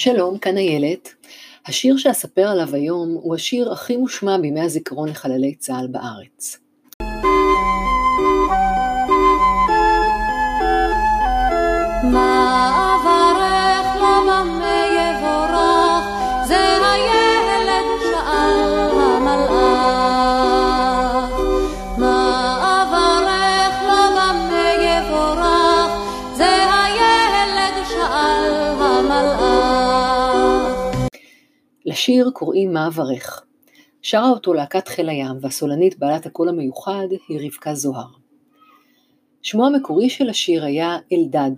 [0.00, 1.14] שלום, כאן איילת.
[1.66, 6.58] השיר שאספר עליו היום הוא השיר הכי מושמע בימי הזיכרון לחללי צה"ל בארץ.
[31.98, 33.44] לשיר קוראים מה אברך.
[34.02, 38.06] שרה אותו להקת חיל הים והסולנית בעלת הקול המיוחד היא רבקה זוהר.
[39.42, 41.50] שמו המקורי של השיר היה אלדד.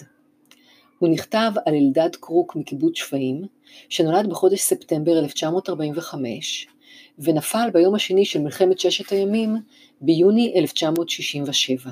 [0.99, 3.43] הוא נכתב על אלדד קרוק מקיבוץ שפיים,
[3.89, 6.69] שנולד בחודש ספטמבר 1945,
[7.19, 9.57] ונפל ביום השני של מלחמת ששת הימים
[10.01, 11.91] ביוני 1967.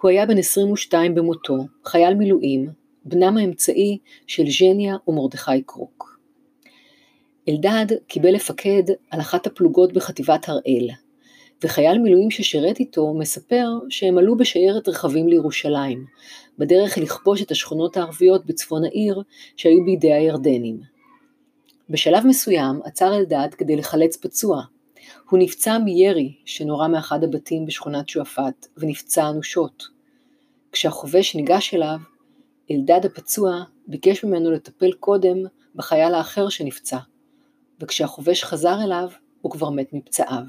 [0.00, 2.70] הוא היה בן 22 במותו, חייל מילואים,
[3.04, 6.11] בנם האמצעי של ז'ניה ומרדכי קרוק.
[7.48, 10.88] אלדד קיבל לפקד על אחת הפלוגות בחטיבת הראל,
[11.64, 16.04] וחייל מילואים ששירת איתו מספר שהם עלו בשיירת רכבים לירושלים,
[16.58, 19.22] בדרך לכבוש את השכונות הערביות בצפון העיר
[19.56, 20.80] שהיו בידי הירדנים.
[21.90, 24.62] בשלב מסוים עצר אלדד כדי לחלץ פצוע.
[25.30, 29.84] הוא נפצע מירי שנורה מאחד הבתים בשכונת שועפאט ונפצע אנושות.
[30.72, 31.98] כשהחובש ניגש אליו,
[32.70, 35.36] אלדד הפצוע ביקש ממנו לטפל קודם
[35.74, 36.98] בחייל האחר שנפצע.
[37.80, 39.08] וכשהחובש חזר אליו,
[39.40, 40.44] הוא כבר מת מפצעיו.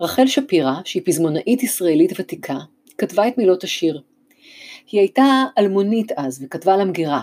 [0.00, 2.58] רחל שפירא, שהיא פזמונאית ישראלית ותיקה,
[2.98, 4.02] כתבה את מילות השיר.
[4.90, 7.22] היא הייתה אלמונית אז וכתבה למגירה,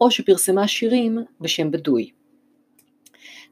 [0.00, 2.17] או שפרסמה שירים בשם בדוי.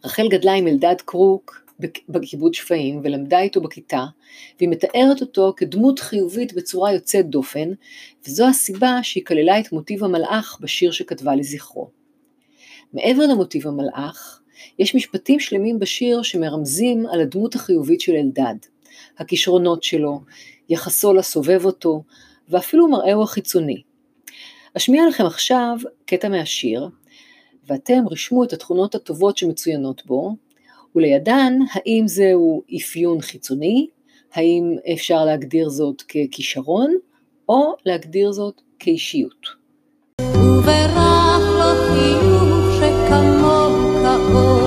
[0.05, 1.67] רחל גדלה עם אלדד קרוק
[2.09, 4.05] בקיבוץ שפיים ולמדה איתו בכיתה,
[4.59, 7.69] והיא מתארת אותו כדמות חיובית בצורה יוצאת דופן,
[8.27, 11.91] וזו הסיבה שהיא כללה את מוטיב המלאך בשיר שכתבה לזכרו.
[12.93, 14.41] מעבר למוטיב המלאך,
[14.79, 18.55] יש משפטים שלמים בשיר שמרמזים על הדמות החיובית של אלדד,
[19.19, 20.21] הכישרונות שלו,
[20.69, 22.03] יחסו לסובב אותו,
[22.49, 23.83] ואפילו מראהו החיצוני.
[24.77, 25.77] אשמיע לכם עכשיו
[26.07, 26.89] קטע מהשיר,
[27.67, 30.37] ואתם רשמו את התכונות הטובות שמצוינות בו,
[30.95, 33.87] ולידן האם זהו אפיון חיצוני,
[34.35, 36.95] האם אפשר להגדיר זאת ככישרון,
[37.49, 39.47] או להגדיר זאת כאישיות.
[40.21, 44.66] וברך לו חיוך שכמוהו כאור,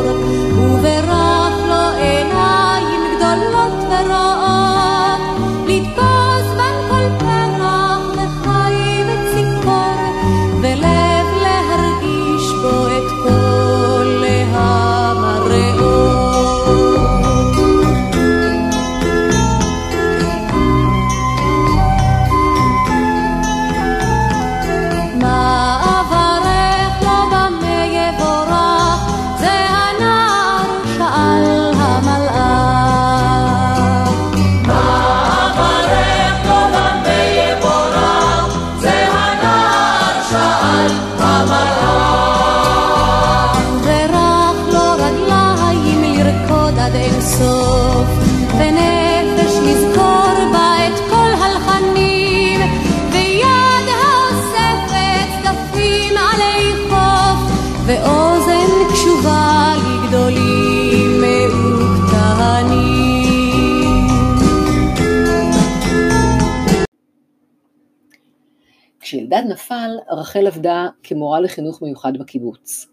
[69.09, 72.87] כשאלדד נפל, רחל עבדה כמורה לחינוך מיוחד בקיבוץ.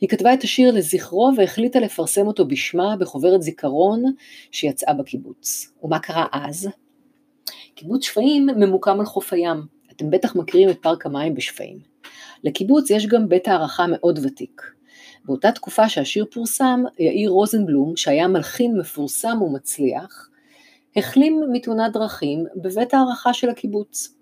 [0.00, 4.04] היא כתבה את השיר לזכרו והחליטה לפרסם אותו בשמה בחוברת זיכרון
[4.50, 5.72] שיצאה בקיבוץ.
[5.82, 6.68] ומה קרה אז?
[7.74, 9.66] קיבוץ שפיים ממוקם על חוף הים.
[9.90, 11.78] אתם בטח מכירים את פארק המים בשפיים.
[12.44, 14.62] לקיבוץ יש גם בית הערכה מאוד ותיק.
[15.24, 20.28] באותה תקופה שהשיר פורסם, יאיר רוזנבלום, שהיה מלחין מפורסם ומצליח,
[20.96, 24.21] החלים מתאונת דרכים בבית הערכה של הקיבוץ.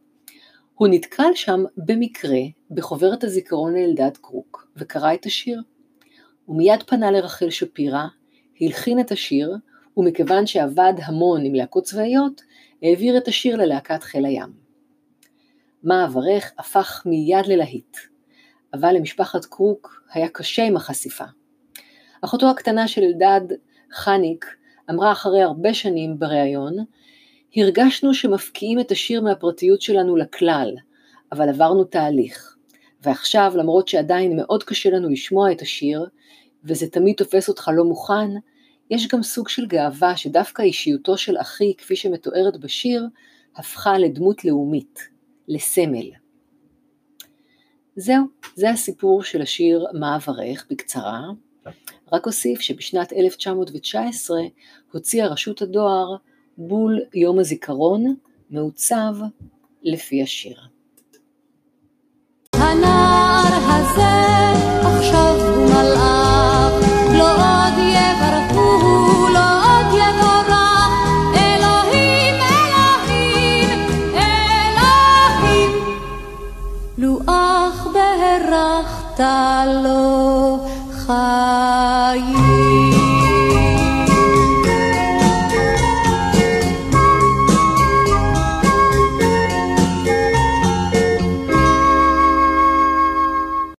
[0.80, 2.40] הוא נתקל שם במקרה
[2.70, 5.62] בחוברת הזיכרון לאלדד קרוק, וקרא את השיר.
[6.44, 8.04] הוא מיד פנה לרחל שפירא,
[8.60, 9.56] הלחין את השיר,
[9.96, 12.42] ומכיוון שעבד המון עם להקות צבאיות,
[12.82, 14.52] העביר את השיר ללהקת חיל הים.
[15.82, 17.96] מה אברך הפך מיד ללהיט,
[18.74, 21.24] אבל למשפחת קרוק היה קשה עם החשיפה.
[22.24, 23.56] אחותו הקטנה של אלדד,
[23.92, 24.46] חניק,
[24.90, 26.76] אמרה אחרי הרבה שנים בריאיון,
[27.56, 30.74] הרגשנו שמפקיעים את השיר מהפרטיות שלנו לכלל,
[31.32, 32.56] אבל עברנו תהליך.
[33.02, 36.06] ועכשיו, למרות שעדיין מאוד קשה לנו לשמוע את השיר,
[36.64, 38.30] וזה תמיד תופס אותך לא מוכן,
[38.90, 43.06] יש גם סוג של גאווה שדווקא אישיותו של אחי, כפי שמתוארת בשיר,
[43.56, 44.98] הפכה לדמות לאומית,
[45.48, 46.10] לסמל.
[47.96, 48.24] זהו,
[48.54, 51.20] זה הסיפור של השיר מה אברך בקצרה.
[52.12, 54.40] רק אוסיף שבשנת 1919
[54.92, 56.16] הוציאה רשות הדואר
[56.62, 58.14] בול יום הזיכרון
[58.50, 59.14] מעוצב
[59.82, 60.60] לפי השיר.